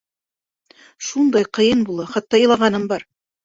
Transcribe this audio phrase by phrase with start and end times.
[1.11, 3.11] Шундай ҡыйын була, хатта илағаным бар.